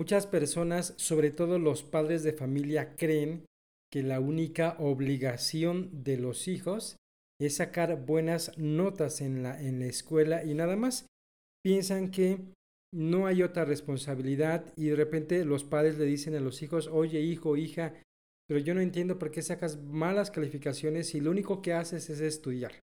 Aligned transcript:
Muchas 0.00 0.26
personas, 0.26 0.94
sobre 0.96 1.30
todo 1.30 1.58
los 1.58 1.82
padres 1.82 2.22
de 2.22 2.32
familia, 2.32 2.96
creen 2.96 3.44
que 3.92 4.02
la 4.02 4.18
única 4.18 4.76
obligación 4.78 5.90
de 6.02 6.16
los 6.16 6.48
hijos 6.48 6.96
es 7.38 7.56
sacar 7.56 8.06
buenas 8.06 8.56
notas 8.56 9.20
en 9.20 9.42
la, 9.42 9.60
en 9.60 9.78
la 9.78 9.84
escuela 9.84 10.42
y 10.42 10.54
nada 10.54 10.74
más. 10.74 11.04
Piensan 11.62 12.10
que 12.10 12.38
no 12.94 13.26
hay 13.26 13.42
otra 13.42 13.66
responsabilidad 13.66 14.72
y 14.74 14.86
de 14.86 14.96
repente 14.96 15.44
los 15.44 15.64
padres 15.64 15.98
le 15.98 16.06
dicen 16.06 16.34
a 16.34 16.40
los 16.40 16.62
hijos, 16.62 16.86
oye 16.86 17.20
hijo, 17.20 17.58
hija, 17.58 17.92
pero 18.48 18.58
yo 18.58 18.72
no 18.72 18.80
entiendo 18.80 19.18
por 19.18 19.30
qué 19.30 19.42
sacas 19.42 19.82
malas 19.82 20.30
calificaciones 20.30 21.14
y 21.14 21.20
lo 21.20 21.30
único 21.30 21.60
que 21.60 21.74
haces 21.74 22.08
es 22.08 22.22
estudiar. 22.22 22.80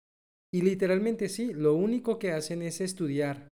Y 0.54 0.62
literalmente 0.62 1.28
sí, 1.28 1.52
lo 1.52 1.74
único 1.74 2.20
que 2.20 2.32
hacen 2.32 2.62
es 2.62 2.80
estudiar. 2.80 3.50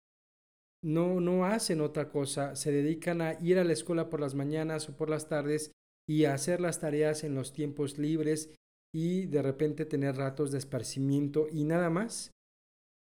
No, 0.85 1.19
no 1.19 1.47
hacen 1.47 1.81
otra 1.81 2.11
cosa, 2.11 2.57
se 2.57 2.71
dedican 2.71 3.23
a 3.23 3.39
ir 3.41 3.59
a 3.59 3.65
la 3.65 3.73
escuela 3.73 4.11
por 4.11 4.21
las 4.21 4.35
mañanas 4.35 4.89
o 4.91 4.97
por 4.97 5.09
las 5.09 5.29
tardes 5.29 5.73
y 6.07 6.27
a 6.27 6.35
hacer 6.35 6.61
las 6.61 6.79
tareas 6.79 7.25
en 7.25 7.35
los 7.35 7.55
tiempos 7.55 7.97
libres 7.97 8.55
y 8.95 9.25
de 9.25 9.41
repente 9.41 9.87
tener 9.87 10.17
ratos 10.17 10.53
de 10.53 10.59
esparcimiento 10.59 11.47
y 11.51 11.65
nada 11.65 11.89
más. 11.89 12.33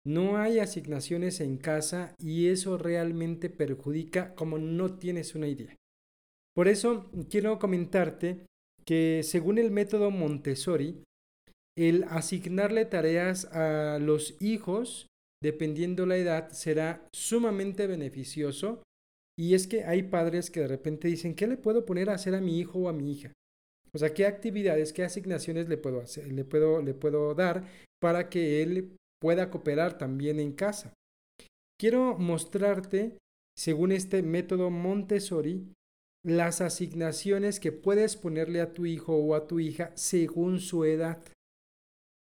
No 0.05 0.37
hay 0.37 0.59
asignaciones 0.59 1.41
en 1.41 1.57
casa 1.57 2.15
y 2.19 2.47
eso 2.47 2.77
realmente 2.77 3.49
perjudica 3.49 4.33
como 4.33 4.57
no 4.57 4.97
tienes 4.97 5.35
una 5.35 5.47
idea. 5.47 5.75
Por 6.55 6.69
eso 6.69 7.11
quiero 7.29 7.59
comentarte 7.59 8.45
que 8.85 9.21
según 9.23 9.57
el 9.57 9.71
método 9.71 10.09
Montessori, 10.09 11.03
el 11.77 12.05
asignarle 12.05 12.85
tareas 12.85 13.45
a 13.45 13.97
los 13.99 14.41
hijos, 14.41 15.07
dependiendo 15.43 16.05
la 16.05 16.15
edad, 16.15 16.49
será 16.51 17.05
sumamente 17.13 17.85
beneficioso. 17.85 18.81
Y 19.37 19.55
es 19.55 19.67
que 19.67 19.83
hay 19.83 20.03
padres 20.03 20.49
que 20.49 20.61
de 20.61 20.67
repente 20.67 21.09
dicen, 21.09 21.35
¿qué 21.35 21.47
le 21.47 21.57
puedo 21.57 21.85
poner 21.85 22.09
a 22.09 22.13
hacer 22.13 22.33
a 22.33 22.41
mi 22.41 22.59
hijo 22.59 22.79
o 22.79 22.89
a 22.89 22.93
mi 22.93 23.11
hija? 23.11 23.33
O 23.93 23.97
sea, 23.97 24.13
¿qué 24.13 24.25
actividades, 24.25 24.93
qué 24.93 25.03
asignaciones 25.03 25.67
le 25.67 25.77
puedo, 25.77 25.99
hacer, 25.99 26.31
le 26.31 26.45
puedo, 26.45 26.81
le 26.81 26.93
puedo 26.93 27.35
dar 27.35 27.67
para 27.99 28.29
que 28.29 28.63
él 28.63 28.95
pueda 29.19 29.51
cooperar 29.51 29.97
también 29.97 30.39
en 30.39 30.53
casa? 30.53 30.93
Quiero 31.77 32.17
mostrarte, 32.17 33.17
según 33.57 33.91
este 33.91 34.23
método 34.23 34.69
Montessori, 34.69 35.67
las 36.25 36.61
asignaciones 36.61 37.59
que 37.59 37.73
puedes 37.73 38.15
ponerle 38.15 38.61
a 38.61 38.73
tu 38.73 38.85
hijo 38.85 39.17
o 39.17 39.35
a 39.35 39.45
tu 39.45 39.59
hija 39.59 39.91
según 39.95 40.59
su 40.59 40.85
edad. 40.85 41.21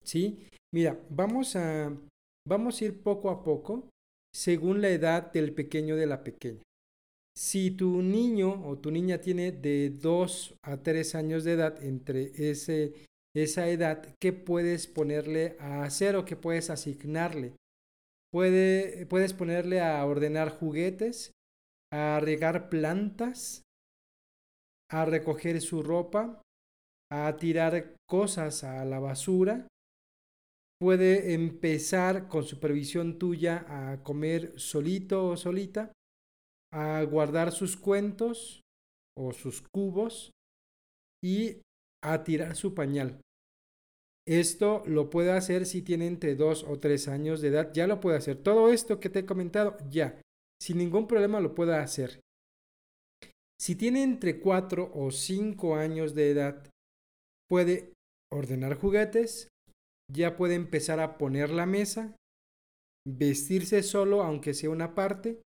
¿Sí? 0.05 0.47
Mira, 0.73 0.99
vamos 1.09 1.55
a, 1.55 1.95
vamos 2.47 2.81
a 2.81 2.85
ir 2.85 3.01
poco 3.01 3.29
a 3.29 3.43
poco 3.43 3.89
según 4.33 4.81
la 4.81 4.89
edad 4.89 5.31
del 5.31 5.53
pequeño 5.53 5.95
de 5.95 6.07
la 6.07 6.23
pequeña. 6.23 6.61
Si 7.35 7.71
tu 7.71 8.01
niño 8.01 8.67
o 8.67 8.77
tu 8.77 8.91
niña 8.91 9.19
tiene 9.19 9.51
de 9.51 9.89
2 9.89 10.55
a 10.63 10.77
3 10.77 11.15
años 11.15 11.43
de 11.43 11.53
edad, 11.53 11.83
entre 11.83 12.31
ese, 12.49 12.93
esa 13.35 13.67
edad, 13.69 14.15
¿qué 14.19 14.33
puedes 14.33 14.87
ponerle 14.87 15.55
a 15.59 15.83
hacer 15.83 16.15
o 16.15 16.25
qué 16.25 16.35
puedes 16.35 16.69
asignarle? 16.69 17.53
Puede, 18.31 19.05
puedes 19.07 19.33
ponerle 19.33 19.81
a 19.81 20.03
ordenar 20.05 20.49
juguetes, 20.49 21.31
a 21.91 22.19
regar 22.19 22.69
plantas, 22.69 23.63
a 24.91 25.05
recoger 25.05 25.59
su 25.61 25.81
ropa, 25.81 26.41
a 27.11 27.35
tirar 27.37 27.95
cosas 28.07 28.63
a 28.63 28.85
la 28.85 28.99
basura. 28.99 29.67
Puede 30.83 31.33
empezar 31.33 32.27
con 32.27 32.43
supervisión 32.43 33.17
tuya 33.17 33.65
a 33.69 34.03
comer 34.03 34.51
solito 34.59 35.27
o 35.27 35.37
solita 35.37 35.93
a 36.73 37.01
guardar 37.03 37.53
sus 37.53 37.77
cuentos 37.77 38.59
o 39.17 39.31
sus 39.31 39.63
cubos 39.73 40.31
y 41.23 41.61
a 42.03 42.25
tirar 42.25 42.57
su 42.57 42.73
pañal. 42.73 43.21
Esto 44.27 44.83
lo 44.85 45.09
puede 45.09 45.31
hacer 45.31 45.65
si 45.65 45.83
tiene 45.83 46.05
entre 46.05 46.35
2 46.35 46.65
o 46.65 46.77
3 46.77 47.07
años 47.07 47.39
de 47.39 47.47
edad, 47.47 47.71
ya 47.73 47.87
lo 47.87 48.01
puede 48.01 48.17
hacer. 48.17 48.43
Todo 48.43 48.69
esto 48.69 48.99
que 48.99 49.09
te 49.09 49.19
he 49.19 49.25
comentado, 49.25 49.77
ya, 49.89 50.21
sin 50.61 50.79
ningún 50.79 51.07
problema 51.07 51.39
lo 51.39 51.55
puede 51.55 51.77
hacer. 51.77 52.19
Si 53.57 53.77
tiene 53.77 54.03
entre 54.03 54.41
4 54.41 54.91
o 54.93 55.11
5 55.11 55.77
años 55.77 56.13
de 56.13 56.31
edad, 56.31 56.69
puede 57.47 57.93
ordenar 58.29 58.75
juguetes, 58.75 59.47
ya 60.11 60.37
puede 60.37 60.55
empezar 60.55 60.99
a 60.99 61.17
poner 61.17 61.49
la 61.49 61.65
mesa, 61.65 62.15
vestirse 63.07 63.83
solo 63.83 64.23
aunque 64.23 64.53
sea 64.53 64.69
una 64.69 64.95
parte, 64.95 65.41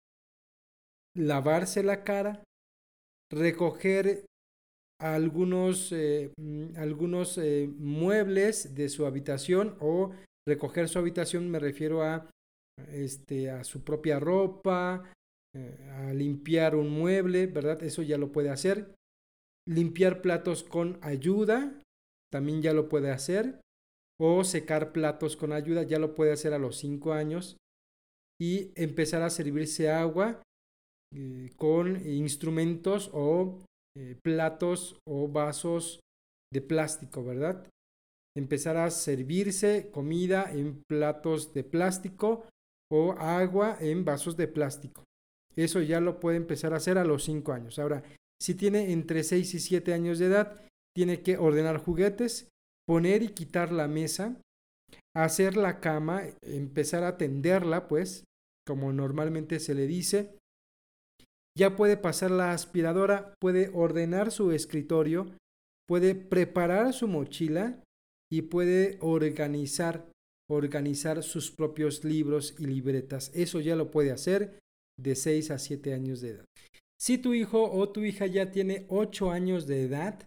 lavarse 1.16 1.84
la 1.84 2.03
cara, 2.03 2.44
recoger 3.31 4.25
algunos, 5.02 5.91
eh, 5.91 6.31
mm, 6.38 6.78
algunos 6.78 7.38
eh, 7.38 7.69
muebles 7.78 8.74
de 8.75 8.90
su 8.90 9.06
habitación 9.06 9.75
o 9.80 10.12
recoger 10.47 10.88
su 10.88 11.00
habitación 11.00 11.50
me 11.50 11.59
refiero 11.59 12.03
a, 12.03 12.30
este, 12.91 13.50
a 13.50 13.64
su 13.64 13.84
propia 13.84 14.20
ropa, 14.20 15.12
eh, 15.56 15.78
a 15.91 16.14
limpiar 16.14 16.75
un 16.75 16.90
mueble, 16.90 17.47
¿verdad? 17.47 17.84
Eso 17.84 18.02
ya 18.02 18.18
lo 18.18 18.31
puede 18.31 18.50
hacer. 18.50 18.96
Limpiar 19.68 20.22
platos 20.22 20.64
con 20.64 20.97
ayuda, 21.02 21.80
también 22.31 22.62
ya 22.62 22.74
lo 22.74 22.90
puede 22.90 23.12
hacer. 23.12 23.59
O 24.19 24.44
secar 24.44 24.91
platos 24.91 25.35
con 25.35 25.53
ayuda, 25.53 25.84
ya 25.84 26.00
lo 26.00 26.16
puede 26.16 26.31
hacer 26.31 26.53
a 26.53 26.59
los 26.59 26.78
5 26.78 27.13
años. 27.13 27.57
Y 28.40 28.72
empezar 28.75 29.22
a 29.22 29.29
servirse 29.29 29.90
agua 29.90 30.41
eh, 31.16 31.51
con 31.56 32.07
instrumentos 32.07 33.09
o 33.13 33.63
eh, 33.96 34.16
platos 34.23 34.97
o 35.07 35.28
vasos 35.28 36.00
de 36.52 36.62
plástico, 36.62 37.23
¿verdad? 37.23 37.68
Empezar 38.35 38.78
a 38.78 38.90
servirse 38.90 39.91
comida 39.91 40.52
en 40.52 40.81
platos 40.88 41.53
de 41.53 41.63
plástico 41.63 42.47
o 42.91 43.13
agua 43.13 43.78
en 43.79 44.06
vasos 44.06 44.35
de 44.38 44.47
plástico. 44.47 45.03
Eso 45.56 45.81
ya 45.81 46.00
lo 46.00 46.19
puede 46.19 46.38
empezar 46.38 46.73
a 46.73 46.78
hacer 46.78 46.97
a 46.97 47.06
los 47.06 47.23
5 47.23 47.53
años. 47.53 47.78
Ahora, 47.78 48.03
si 48.41 48.56
tiene 48.56 48.91
entre 48.91 49.23
6 49.23 49.53
y 49.53 49.59
7 49.59 49.94
años 49.94 50.19
de 50.19 50.25
edad, 50.25 50.62
tiene 50.96 51.22
que 51.22 51.38
ordenar 51.38 51.78
juguetes, 51.78 52.50
poner 52.88 53.23
y 53.23 53.29
quitar 53.29 53.71
la 53.71 53.88
mesa, 53.88 54.35
hacer 55.16 55.57
la 55.57 55.79
cama, 55.79 56.23
empezar 56.41 57.03
a 57.03 57.17
tenderla, 57.17 57.88
pues, 57.88 58.23
como 58.66 58.94
normalmente 58.94 59.59
se 59.59 59.73
le 59.75 59.88
dice, 59.88 60.35
ya 61.57 61.75
puede 61.75 61.97
pasar 61.97 62.31
la 62.31 62.51
aspiradora, 62.51 63.33
puede 63.39 63.69
ordenar 63.73 64.31
su 64.31 64.51
escritorio, 64.51 65.31
puede 65.88 66.16
preparar 66.16 66.93
su 66.93 67.07
mochila 67.07 67.83
y 68.31 68.43
puede 68.43 68.97
organizar, 69.01 70.09
organizar 70.49 71.22
sus 71.22 71.51
propios 71.51 72.03
libros 72.03 72.55
y 72.57 72.66
libretas. 72.66 73.31
Eso 73.35 73.59
ya 73.59 73.75
lo 73.75 73.91
puede 73.91 74.11
hacer 74.11 74.59
de 74.99 75.16
6 75.16 75.51
a 75.51 75.59
7 75.59 75.93
años 75.93 76.22
de 76.22 76.29
edad. 76.29 76.45
Si 76.99 77.17
tu 77.17 77.33
hijo 77.33 77.69
o 77.72 77.89
tu 77.89 78.01
hija 78.03 78.25
ya 78.25 78.51
tiene 78.51 78.85
8 78.89 79.29
años 79.29 79.67
de 79.67 79.83
edad, 79.83 80.25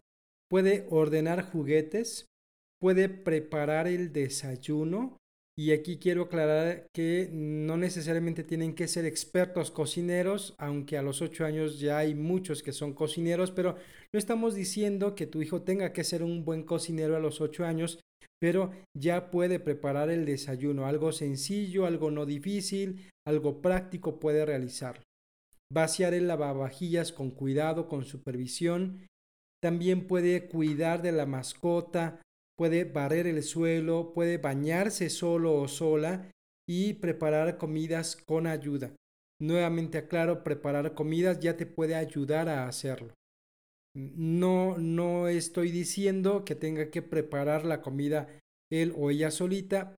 puede 0.49 0.87
ordenar 0.91 1.51
juguetes, 1.51 2.27
puede 2.81 3.09
preparar 3.09 3.87
el 3.87 4.13
desayuno, 4.13 5.17
y 5.59 5.73
aquí 5.73 5.97
quiero 5.97 6.25
aclarar 6.25 6.87
que 6.95 7.31
no 7.33 7.79
necesariamente 7.79 8.45
tienen 8.45 8.75
que 8.75 8.89
ser 8.89 9.07
expertos 9.07 9.71
cocineros, 9.71 10.55
aunque 10.59 10.99
a 10.99 11.03
los 11.03 11.23
8 11.23 11.47
años 11.47 11.81
ya 11.81 11.97
hay 11.97 12.15
muchos 12.15 12.63
que 12.63 12.73
son 12.73 12.93
cocineros, 12.93 13.53
pero 13.53 13.77
no 14.13 14.19
estamos 14.19 14.55
diciendo 14.55 15.15
que 15.15 15.27
tu 15.27 15.41
hijo 15.41 15.63
tenga 15.63 15.95
que 15.95 16.05
ser 16.05 16.23
un 16.23 16.45
buen 16.45 16.63
cocinero 16.63 17.17
a 17.17 17.21
los 17.21 17.41
8 17.41 17.65
años, 17.65 18.01
pero 18.39 18.71
ya 18.95 19.31
puede 19.31 19.59
preparar 19.59 20.11
el 20.11 20.27
desayuno, 20.27 20.85
algo 20.85 21.11
sencillo, 21.11 21.87
algo 21.87 22.11
no 22.11 22.27
difícil, 22.27 23.09
algo 23.27 23.63
práctico 23.63 24.21
puede 24.21 24.45
realizarlo. 24.45 25.03
Vaciar 25.73 26.13
el 26.13 26.29
lavavajillas 26.29 27.13
con 27.13 27.31
cuidado, 27.31 27.89
con 27.89 28.05
supervisión. 28.05 29.07
También 29.63 30.07
puede 30.07 30.49
cuidar 30.49 31.01
de 31.01 31.13
la 31.13 31.25
mascota, 31.25 32.21
puede 32.57 32.85
barrer 32.85 33.27
el 33.27 33.43
suelo, 33.43 34.13
puede 34.13 34.39
bañarse 34.39 35.11
solo 35.11 35.55
o 35.55 35.69
sola 35.69 36.31
y 36.69 36.95
preparar 36.95 37.59
comidas 37.59 38.17
con 38.17 38.47
ayuda. 38.47 38.95
Nuevamente 39.41 39.99
aclaro, 39.99 40.43
preparar 40.43 40.95
comidas 40.95 41.41
ya 41.41 41.57
te 41.57 41.67
puede 41.67 41.95
ayudar 41.95 42.49
a 42.49 42.67
hacerlo. 42.67 43.15
No, 43.95 44.77
no 44.79 45.29
estoy 45.29 45.71
diciendo 45.71 46.45
que 46.45 46.55
tenga 46.55 46.91
que 46.91 47.03
preparar 47.03 47.65
la 47.65 47.81
comida 47.81 48.29
él 48.71 48.93
o 48.97 49.11
ella 49.11 49.31
solita. 49.31 49.95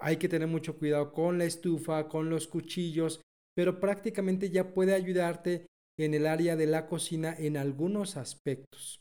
Hay 0.00 0.16
que 0.16 0.28
tener 0.28 0.48
mucho 0.48 0.78
cuidado 0.78 1.12
con 1.12 1.38
la 1.38 1.44
estufa, 1.44 2.08
con 2.08 2.30
los 2.30 2.48
cuchillos, 2.48 3.20
pero 3.54 3.80
prácticamente 3.80 4.50
ya 4.50 4.72
puede 4.72 4.94
ayudarte 4.94 5.66
en 5.98 6.14
el 6.14 6.26
área 6.26 6.56
de 6.56 6.66
la 6.66 6.86
cocina 6.86 7.34
en 7.36 7.56
algunos 7.56 8.16
aspectos. 8.16 9.00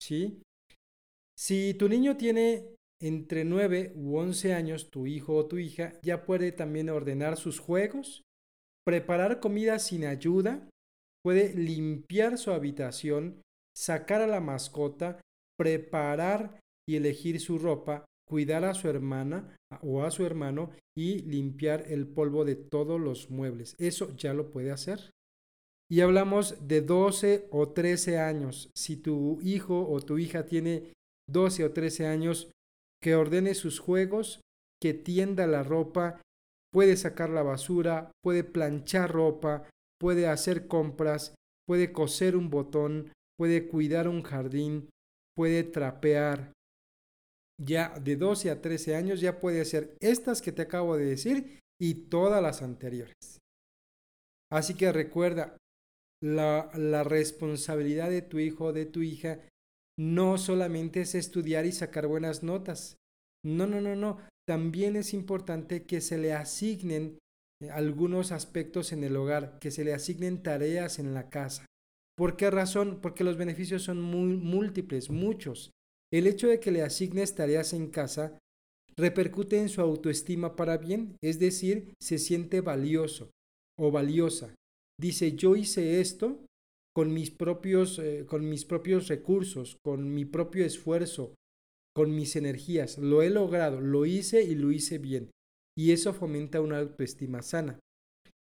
¿Sí? 0.00 0.42
Si 1.38 1.72
tu 1.74 1.88
niño 1.88 2.16
tiene 2.16 2.74
entre 3.00 3.44
9 3.44 3.92
u 3.94 4.16
11 4.16 4.54
años, 4.54 4.90
tu 4.90 5.06
hijo 5.06 5.36
o 5.36 5.46
tu 5.46 5.58
hija 5.58 5.92
ya 6.02 6.24
puede 6.24 6.50
también 6.50 6.88
ordenar 6.88 7.36
sus 7.36 7.60
juegos, 7.60 8.24
preparar 8.84 9.38
comida 9.38 9.78
sin 9.78 10.04
ayuda, 10.04 10.68
puede 11.22 11.54
limpiar 11.54 12.38
su 12.38 12.50
habitación, 12.50 13.40
sacar 13.76 14.20
a 14.20 14.26
la 14.26 14.40
mascota, 14.40 15.20
preparar 15.56 16.58
y 16.88 16.96
elegir 16.96 17.38
su 17.38 17.58
ropa, 17.58 18.04
cuidar 18.28 18.64
a 18.64 18.74
su 18.74 18.88
hermana 18.88 19.56
o 19.80 20.02
a 20.02 20.10
su 20.10 20.26
hermano 20.26 20.72
y 20.96 21.20
limpiar 21.20 21.84
el 21.86 22.08
polvo 22.08 22.44
de 22.44 22.56
todos 22.56 23.00
los 23.00 23.30
muebles. 23.30 23.76
Eso 23.78 24.12
ya 24.16 24.34
lo 24.34 24.50
puede 24.50 24.72
hacer. 24.72 25.12
Y 25.88 26.00
hablamos 26.00 26.66
de 26.66 26.80
12 26.80 27.46
o 27.52 27.68
13 27.68 28.18
años. 28.18 28.70
Si 28.74 28.96
tu 28.96 29.40
hijo 29.40 29.88
o 29.88 30.00
tu 30.00 30.18
hija 30.18 30.44
tiene 30.44 30.92
12 31.28 31.64
o 31.64 31.72
13 31.72 32.06
años, 32.06 32.50
que 33.02 33.14
ordene 33.14 33.54
sus 33.54 33.78
juegos, 33.78 34.40
que 34.80 34.94
tienda 34.94 35.46
la 35.46 35.62
ropa, 35.62 36.20
puede 36.72 36.96
sacar 36.96 37.30
la 37.30 37.42
basura, 37.42 38.10
puede 38.22 38.44
planchar 38.44 39.10
ropa, 39.12 39.68
puede 39.98 40.26
hacer 40.26 40.66
compras, 40.66 41.34
puede 41.66 41.92
coser 41.92 42.36
un 42.36 42.50
botón, 42.50 43.12
puede 43.38 43.68
cuidar 43.68 44.08
un 44.08 44.22
jardín, 44.22 44.88
puede 45.36 45.64
trapear. 45.64 46.52
Ya 47.60 47.98
de 47.98 48.16
12 48.16 48.50
a 48.50 48.60
13 48.60 48.94
años 48.96 49.20
ya 49.20 49.40
puede 49.40 49.60
hacer 49.60 49.96
estas 50.00 50.42
que 50.42 50.52
te 50.52 50.62
acabo 50.62 50.96
de 50.96 51.06
decir 51.06 51.60
y 51.80 51.94
todas 52.08 52.42
las 52.42 52.62
anteriores. 52.62 53.38
Así 54.50 54.74
que 54.74 54.92
recuerda, 54.92 55.56
la, 56.22 56.70
la 56.74 57.04
responsabilidad 57.04 58.10
de 58.10 58.22
tu 58.22 58.38
hijo 58.38 58.66
o 58.66 58.72
de 58.72 58.86
tu 58.86 59.02
hija 59.02 59.40
no 59.98 60.38
solamente 60.38 61.00
es 61.00 61.14
estudiar 61.14 61.66
y 61.66 61.72
sacar 61.72 62.06
buenas 62.06 62.42
notas. 62.42 62.96
No, 63.44 63.66
no, 63.66 63.80
no, 63.80 63.96
no. 63.96 64.18
También 64.46 64.96
es 64.96 65.12
importante 65.12 65.84
que 65.84 66.00
se 66.00 66.18
le 66.18 66.32
asignen 66.32 67.18
eh, 67.62 67.70
algunos 67.70 68.32
aspectos 68.32 68.92
en 68.92 69.04
el 69.04 69.16
hogar, 69.16 69.58
que 69.58 69.70
se 69.70 69.84
le 69.84 69.92
asignen 69.92 70.42
tareas 70.42 70.98
en 70.98 71.14
la 71.14 71.28
casa. 71.28 71.66
¿Por 72.16 72.36
qué 72.36 72.50
razón? 72.50 73.00
Porque 73.00 73.24
los 73.24 73.36
beneficios 73.36 73.82
son 73.82 74.00
muy 74.00 74.36
múltiples, 74.36 75.10
muchos. 75.10 75.70
El 76.12 76.26
hecho 76.26 76.48
de 76.48 76.60
que 76.60 76.70
le 76.70 76.82
asignes 76.82 77.34
tareas 77.34 77.72
en 77.72 77.88
casa 77.88 78.38
repercute 78.96 79.60
en 79.60 79.68
su 79.68 79.80
autoestima 79.80 80.56
para 80.56 80.78
bien, 80.78 81.16
es 81.22 81.38
decir, 81.38 81.94
se 82.00 82.18
siente 82.18 82.60
valioso 82.60 83.30
o 83.78 83.90
valiosa. 83.90 84.54
Dice, 85.00 85.36
yo 85.36 85.54
hice 85.54 86.00
esto 86.00 86.44
con 86.94 87.12
mis 87.12 87.30
propios, 87.30 87.98
eh, 87.98 88.24
con 88.26 88.48
mis 88.48 88.64
propios 88.64 89.08
recursos, 89.08 89.76
con 89.84 90.12
mi 90.14 90.24
propio 90.24 90.64
esfuerzo, 90.64 91.34
con 91.94 92.14
mis 92.14 92.36
energías. 92.36 92.98
Lo 92.98 93.22
he 93.22 93.30
logrado, 93.30 93.80
lo 93.80 94.06
hice 94.06 94.42
y 94.42 94.54
lo 94.54 94.72
hice 94.72 94.98
bien. 94.98 95.30
Y 95.76 95.92
eso 95.92 96.12
fomenta 96.12 96.60
una 96.60 96.78
autoestima 96.78 97.42
sana. 97.42 97.78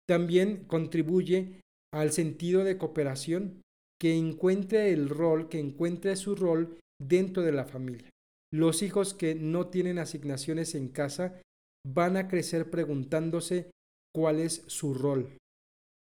También 0.09 0.65
contribuye 0.65 1.61
al 1.93 2.13
sentido 2.13 2.65
de 2.65 2.79
cooperación, 2.79 3.63
que 4.01 4.15
encuentre 4.15 4.93
el 4.93 5.09
rol, 5.09 5.49
que 5.49 5.59
encuentre 5.59 6.15
su 6.17 6.35
rol 6.37 6.79
dentro 7.01 7.43
de 7.43 7.53
la 7.53 7.65
familia. 7.65 8.09
Los 8.53 8.83
hijos 8.83 9.13
que 9.13 9.35
no 9.35 9.69
tienen 9.69 9.99
asignaciones 9.99 10.75
en 10.75 10.89
casa 10.89 11.41
van 11.87 12.17
a 12.17 12.29
crecer 12.29 12.71
preguntándose 12.71 13.71
cuál 14.15 14.39
es 14.41 14.65
su 14.67 14.95
rol. 14.95 15.37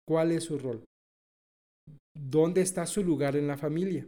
¿Cuál 0.07 0.33
es 0.33 0.45
su 0.45 0.59
rol? 0.59 0.85
Dónde 2.15 2.63
está 2.63 2.87
su 2.87 3.03
lugar 3.03 3.37
en 3.37 3.47
la 3.47 3.57
familia. 3.57 4.07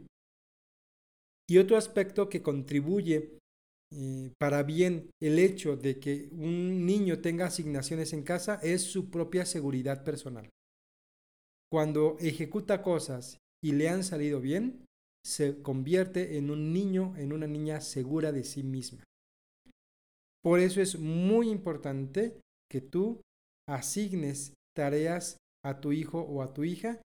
Y 1.49 1.57
otro 1.59 1.77
aspecto 1.77 2.29
que 2.29 2.41
contribuye 2.41 3.37
eh, 3.93 4.31
para 4.37 4.63
bien 4.63 5.09
el 5.21 5.39
hecho 5.39 5.77
de 5.77 5.99
que 5.99 6.29
un 6.31 6.85
niño 6.85 7.21
tenga 7.21 7.45
asignaciones 7.45 8.11
en 8.11 8.23
casa 8.23 8.59
es 8.61 8.83
su 8.83 9.09
propia 9.09 9.45
seguridad 9.45 10.03
personal. 10.03 10.49
Cuando 11.71 12.17
ejecuta 12.19 12.81
cosas 12.81 13.37
y 13.63 13.73
le 13.73 13.89
han 13.89 14.03
salido 14.03 14.41
bien, 14.41 14.85
se 15.25 15.61
convierte 15.61 16.37
en 16.37 16.49
un 16.49 16.73
niño, 16.73 17.13
en 17.17 17.33
una 17.33 17.47
niña 17.47 17.81
segura 17.81 18.31
de 18.31 18.43
sí 18.43 18.63
misma. 18.63 19.03
Por 20.41 20.59
eso 20.59 20.81
es 20.81 20.97
muy 20.97 21.49
importante 21.49 22.39
que 22.69 22.81
tú 22.81 23.21
asignes 23.67 24.53
tareas 24.75 25.37
a 25.65 25.81
tu 25.81 25.91
hijo 25.91 26.21
o 26.21 26.41
a 26.41 26.53
tu 26.53 26.63
hija 26.63 27.01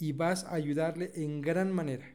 y 0.00 0.12
vas 0.12 0.44
a 0.44 0.54
ayudarle 0.54 1.10
en 1.14 1.40
gran 1.40 1.72
manera. 1.72 2.14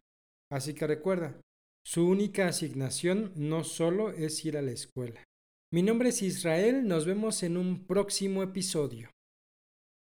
Así 0.51 0.73
que 0.73 0.87
recuerda, 0.87 1.39
su 1.85 2.07
única 2.07 2.47
asignación 2.47 3.31
no 3.35 3.63
solo 3.63 4.11
es 4.11 4.43
ir 4.45 4.57
a 4.57 4.61
la 4.61 4.71
escuela. 4.71 5.23
Mi 5.71 5.83
nombre 5.83 6.09
es 6.09 6.21
Israel, 6.21 6.87
nos 6.87 7.05
vemos 7.05 7.43
en 7.43 7.57
un 7.57 7.85
próximo 7.85 8.43
episodio. 8.43 9.09